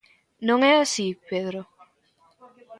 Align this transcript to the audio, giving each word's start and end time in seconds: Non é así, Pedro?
Non 0.47 0.59
é 0.71 0.73
así, 0.77 1.07
Pedro? 1.29 1.61